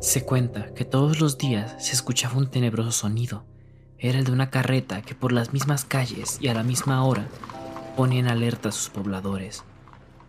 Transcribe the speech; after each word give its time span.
Se 0.00 0.24
cuenta 0.24 0.72
que 0.74 0.84
todos 0.84 1.20
los 1.20 1.38
días 1.38 1.74
se 1.84 1.92
escuchaba 1.92 2.38
un 2.38 2.48
tenebroso 2.48 2.92
sonido. 2.92 3.44
Era 3.98 4.20
el 4.20 4.24
de 4.24 4.30
una 4.30 4.48
carreta 4.48 5.02
que 5.02 5.16
por 5.16 5.32
las 5.32 5.52
mismas 5.52 5.84
calles 5.84 6.38
y 6.40 6.46
a 6.46 6.54
la 6.54 6.62
misma 6.62 7.04
hora 7.04 7.28
ponía 7.96 8.20
en 8.20 8.28
alerta 8.28 8.68
a 8.68 8.72
sus 8.72 8.90
pobladores. 8.90 9.64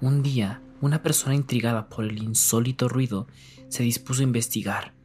Un 0.02 0.24
día, 0.24 0.60
una 0.82 1.04
persona 1.04 1.36
intrigada 1.36 1.88
por 1.88 2.06
el 2.06 2.24
insólito 2.24 2.90
ruido 2.90 3.28
se 3.68 3.84
dispuso 3.84 4.22
a 4.22 4.24
investigar, 4.24 4.96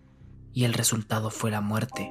y 0.55 0.65
el 0.65 0.73
resultado 0.73 1.31
fue 1.31 1.51
la 1.51 1.61
muerte. 1.61 2.11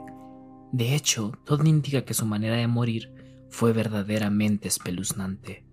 De 0.72 0.94
hecho, 0.94 1.32
todo 1.46 1.64
indica 1.66 2.06
que 2.06 2.14
su 2.14 2.28
manera 2.28 2.56
de 2.58 2.68
morir 2.68 3.46
fue 3.50 3.74
verdaderamente 3.74 4.68
espeluznante. 4.68 5.66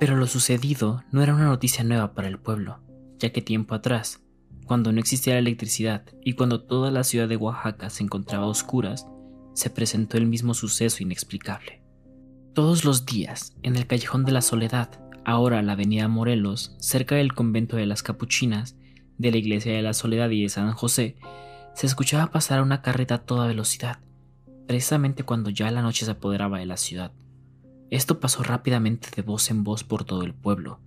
Pero 0.00 0.16
lo 0.16 0.26
sucedido 0.26 1.04
no 1.12 1.22
era 1.22 1.34
una 1.34 1.46
noticia 1.46 1.84
nueva 1.84 2.14
para 2.14 2.28
el 2.28 2.38
pueblo, 2.38 2.80
ya 3.18 3.30
que 3.30 3.42
tiempo 3.42 3.74
atrás, 3.74 4.22
cuando 4.66 4.92
no 4.92 5.00
existía 5.00 5.34
la 5.34 5.40
electricidad 5.40 6.04
y 6.22 6.34
cuando 6.34 6.62
toda 6.62 6.90
la 6.90 7.04
ciudad 7.04 7.28
de 7.28 7.36
Oaxaca 7.36 7.88
se 7.88 8.02
encontraba 8.02 8.44
a 8.44 8.48
oscuras, 8.48 9.06
se 9.54 9.70
presentó 9.70 10.18
el 10.18 10.26
mismo 10.26 10.52
suceso 10.52 11.02
inexplicable. 11.02 11.82
Todos 12.52 12.84
los 12.84 13.06
días, 13.06 13.54
en 13.62 13.76
el 13.76 13.86
callejón 13.86 14.24
de 14.24 14.32
la 14.32 14.42
Soledad, 14.42 15.00
ahora 15.24 15.62
la 15.62 15.72
avenida 15.72 16.08
Morelos, 16.08 16.74
cerca 16.78 17.14
del 17.14 17.34
convento 17.34 17.76
de 17.76 17.86
las 17.86 18.02
Capuchinas, 18.02 18.76
de 19.18 19.30
la 19.30 19.36
iglesia 19.38 19.72
de 19.72 19.82
la 19.82 19.94
Soledad 19.94 20.30
y 20.30 20.42
de 20.42 20.48
San 20.48 20.72
José, 20.72 21.16
se 21.74 21.86
escuchaba 21.86 22.30
pasar 22.30 22.62
una 22.62 22.82
carreta 22.82 23.16
a 23.16 23.24
toda 23.24 23.46
velocidad, 23.46 23.98
precisamente 24.66 25.22
cuando 25.22 25.50
ya 25.50 25.70
la 25.70 25.82
noche 25.82 26.04
se 26.04 26.10
apoderaba 26.10 26.58
de 26.58 26.66
la 26.66 26.76
ciudad. 26.76 27.12
Esto 27.90 28.18
pasó 28.20 28.42
rápidamente 28.42 29.08
de 29.14 29.22
voz 29.22 29.50
en 29.50 29.62
voz 29.62 29.84
por 29.84 30.04
todo 30.04 30.22
el 30.22 30.34
pueblo, 30.34 30.80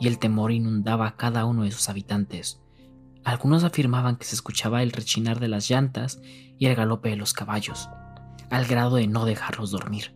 y 0.00 0.08
el 0.08 0.18
temor 0.18 0.50
inundaba 0.52 1.06
a 1.06 1.16
cada 1.16 1.44
uno 1.44 1.62
de 1.62 1.70
sus 1.70 1.88
habitantes. 1.88 2.60
Algunos 3.24 3.64
afirmaban 3.64 4.16
que 4.16 4.24
se 4.24 4.34
escuchaba 4.34 4.82
el 4.82 4.92
rechinar 4.92 5.40
de 5.40 5.48
las 5.48 5.68
llantas 5.68 6.20
y 6.58 6.66
el 6.66 6.74
galope 6.74 7.10
de 7.10 7.16
los 7.16 7.32
caballos, 7.32 7.88
al 8.50 8.66
grado 8.66 8.96
de 8.96 9.06
no 9.06 9.24
dejarlos 9.24 9.70
dormir. 9.70 10.14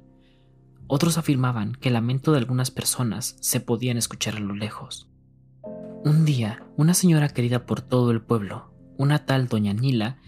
Otros 0.87 1.19
afirmaban 1.19 1.73
que 1.75 1.89
el 1.89 1.95
lamento 1.95 2.33
de 2.33 2.39
algunas 2.39 2.71
personas 2.71 3.37
se 3.41 3.61
podían 3.61 3.97
escuchar 3.97 4.37
a 4.37 4.41
lo 4.41 4.55
lejos. 4.55 5.09
Un 6.05 6.25
día, 6.25 6.67
una 6.77 6.93
señora 6.95 7.29
querida 7.29 7.67
por 7.67 7.81
todo 7.81 8.11
el 8.11 8.21
pueblo, 8.21 8.75
una 8.99 9.25
tal 9.25 9.49
doña 9.49 9.73
Nila, 9.73 10.19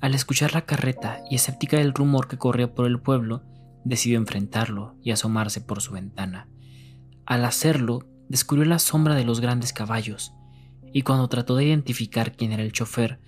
al 0.00 0.14
escuchar 0.14 0.54
la 0.54 0.64
carreta 0.64 1.22
y 1.30 1.34
escéptica 1.34 1.76
del 1.76 1.92
rumor 1.92 2.28
que 2.28 2.38
corría 2.38 2.74
por 2.74 2.86
el 2.86 3.00
pueblo, 3.00 3.42
decidió 3.84 4.18
enfrentarlo 4.18 4.96
y 5.02 5.10
asomarse 5.10 5.60
por 5.60 5.82
su 5.82 5.92
ventana. 5.92 6.48
Al 7.26 7.44
hacerlo, 7.44 8.06
descubrió 8.28 8.64
la 8.64 8.78
sombra 8.78 9.14
de 9.14 9.24
los 9.24 9.40
grandes 9.40 9.72
caballos, 9.72 10.32
y 10.92 11.02
cuando 11.02 11.28
trató 11.28 11.56
de 11.56 11.64
identificar 11.64 12.36
quién 12.36 12.52
era 12.52 12.62
el 12.62 12.72
chofer, 12.72 13.20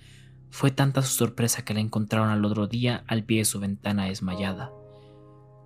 fue 0.49 0.71
tanta 0.71 1.01
su 1.01 1.13
sorpresa 1.13 1.63
que 1.63 1.73
la 1.73 1.79
encontraron 1.79 2.29
al 2.29 2.43
otro 2.43 2.67
día 2.67 3.03
al 3.07 3.23
pie 3.23 3.39
de 3.39 3.45
su 3.45 3.59
ventana 3.59 4.05
desmayada. 4.05 4.71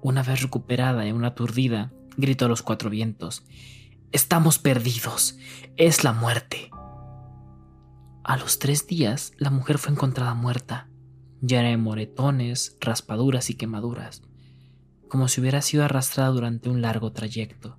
Una 0.01 0.21
vez 0.21 0.41
recuperada 0.41 1.07
y 1.07 1.11
una 1.11 1.29
aturdida, 1.29 1.91
gritó 2.17 2.45
a 2.45 2.49
los 2.49 2.61
cuatro 2.61 2.89
vientos, 2.89 3.43
Estamos 4.11 4.59
perdidos. 4.59 5.37
Es 5.75 6.05
la 6.05 6.13
muerte. 6.13 6.69
A 8.23 8.37
los 8.37 8.59
tres 8.59 8.87
días, 8.87 9.33
la 9.37 9.49
mujer 9.49 9.77
fue 9.77 9.91
encontrada 9.91 10.33
muerta, 10.33 10.87
llena 11.41 11.69
de 11.69 11.77
moretones, 11.77 12.77
raspaduras 12.79 13.49
y 13.49 13.55
quemaduras, 13.55 14.23
como 15.09 15.27
si 15.27 15.41
hubiera 15.41 15.61
sido 15.61 15.83
arrastrada 15.83 16.29
durante 16.29 16.69
un 16.69 16.81
largo 16.81 17.11
trayecto. 17.11 17.77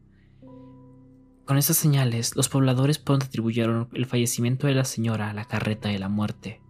Con 1.46 1.58
estas 1.58 1.76
señales, 1.76 2.34
los 2.34 2.48
pobladores 2.48 2.98
pronto 2.98 3.26
atribuyeron 3.26 3.88
el 3.92 4.06
fallecimiento 4.06 4.66
de 4.66 4.74
la 4.74 4.84
señora 4.84 5.30
a 5.30 5.32
la 5.32 5.44
carreta 5.44 5.88
de 5.88 6.00
la 6.00 6.08
muerte. 6.08 6.60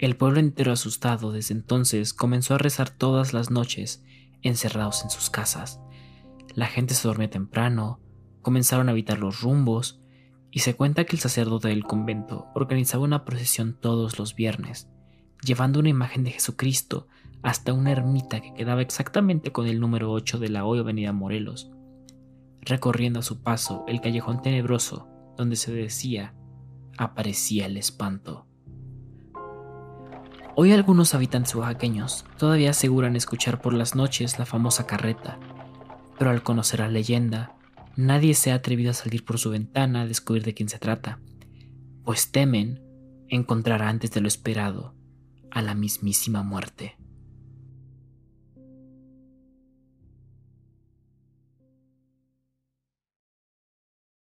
El 0.00 0.16
pueblo 0.16 0.40
entero 0.40 0.72
asustado 0.72 1.30
desde 1.30 1.54
entonces 1.54 2.12
comenzó 2.12 2.54
a 2.54 2.58
rezar 2.58 2.90
todas 2.90 3.32
las 3.32 3.52
noches, 3.52 4.02
encerrados 4.42 5.04
en 5.04 5.10
sus 5.10 5.30
casas. 5.30 5.78
La 6.56 6.66
gente 6.66 6.92
se 6.94 7.06
dormía 7.06 7.30
temprano, 7.30 8.00
comenzaron 8.42 8.88
a 8.88 8.92
evitar 8.92 9.20
los 9.20 9.42
rumbos, 9.42 10.00
y 10.50 10.60
se 10.60 10.74
cuenta 10.74 11.04
que 11.04 11.14
el 11.14 11.22
sacerdote 11.22 11.68
del 11.68 11.84
convento 11.84 12.48
organizaba 12.56 13.04
una 13.04 13.24
procesión 13.24 13.78
todos 13.80 14.18
los 14.18 14.34
viernes, 14.34 14.88
llevando 15.44 15.78
una 15.78 15.88
imagen 15.88 16.24
de 16.24 16.32
Jesucristo 16.32 17.06
hasta 17.44 17.72
una 17.72 17.92
ermita 17.92 18.40
que 18.40 18.54
quedaba 18.54 18.82
exactamente 18.82 19.52
con 19.52 19.68
el 19.68 19.78
número 19.78 20.10
8 20.10 20.40
de 20.40 20.48
la 20.48 20.64
hoy 20.64 20.80
avenida 20.80 21.12
Morelos, 21.12 21.70
recorriendo 22.64 23.20
a 23.20 23.22
su 23.22 23.42
paso 23.42 23.84
el 23.86 24.00
callejón 24.00 24.42
tenebroso 24.42 25.08
donde 25.36 25.56
se 25.56 25.72
decía 25.72 26.34
aparecía 26.96 27.66
el 27.66 27.76
espanto. 27.76 28.46
Hoy 30.56 30.72
algunos 30.72 31.14
habitantes 31.14 31.54
oaxaqueños 31.56 32.24
todavía 32.38 32.70
aseguran 32.70 33.16
escuchar 33.16 33.60
por 33.60 33.74
las 33.74 33.96
noches 33.96 34.38
la 34.38 34.46
famosa 34.46 34.86
carreta, 34.86 35.40
pero 36.16 36.30
al 36.30 36.44
conocer 36.44 36.80
la 36.80 36.88
leyenda, 36.88 37.56
nadie 37.96 38.34
se 38.34 38.52
ha 38.52 38.54
atrevido 38.54 38.92
a 38.92 38.94
salir 38.94 39.24
por 39.24 39.38
su 39.38 39.50
ventana 39.50 40.02
a 40.02 40.06
descubrir 40.06 40.44
de 40.44 40.54
quién 40.54 40.68
se 40.68 40.78
trata, 40.78 41.18
pues 42.04 42.30
temen 42.30 42.80
encontrar 43.28 43.82
antes 43.82 44.12
de 44.12 44.20
lo 44.20 44.28
esperado 44.28 44.94
a 45.50 45.60
la 45.60 45.74
mismísima 45.74 46.44
muerte. 46.44 46.96